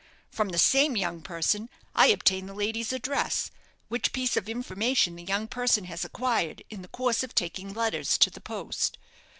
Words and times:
From 0.31 0.49
the 0.49 0.57
same 0.57 0.97
young 0.97 1.21
person 1.21 1.69
I 1.93 2.07
obtain 2.07 2.47
the 2.47 2.55
lady's 2.55 2.91
address 2.91 3.51
which 3.87 4.11
piece 4.13 4.35
of 4.35 4.49
information 4.49 5.15
the 5.15 5.21
young 5.23 5.47
person 5.47 5.83
has 5.83 6.03
acquired 6.03 6.63
in 6.71 6.81
the 6.81 6.87
course 6.87 7.21
of 7.21 7.35
taking 7.35 7.71
letters 7.71 8.17
to 8.17 8.31
the 8.31 8.41
post. 8.41 8.97